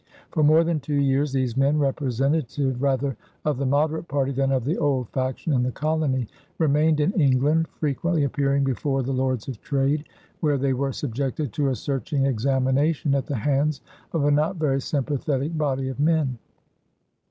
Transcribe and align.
For 0.31 0.41
more 0.41 0.63
than 0.63 0.79
two 0.79 0.95
years 0.99 1.31
these 1.31 1.55
men, 1.55 1.77
representative 1.77 2.81
rather 2.81 3.15
of 3.45 3.59
the 3.59 3.67
moderate 3.67 4.07
party 4.07 4.31
than 4.31 4.51
of 4.51 4.65
the 4.65 4.75
"old 4.79 5.09
faction" 5.09 5.53
in 5.53 5.61
the 5.61 5.71
colony, 5.71 6.27
remained 6.57 6.99
in 6.99 7.11
England, 7.13 7.67
frequently 7.79 8.23
appearing 8.23 8.63
before 8.63 9.03
the 9.03 9.11
Lords 9.13 9.47
of 9.47 9.61
Trade, 9.61 10.05
where 10.39 10.57
they 10.57 10.73
were 10.73 10.91
subjected 10.91 11.53
to 11.53 11.69
a 11.69 11.75
searching 11.75 12.25
examination 12.25 13.13
at 13.13 13.27
the 13.27 13.35
hands 13.35 13.81
of 14.11 14.25
a 14.25 14.31
not 14.31 14.55
very 14.55 14.81
sympathetic 14.81 15.55
body 15.55 15.87
of 15.87 15.99
men. 15.99 16.39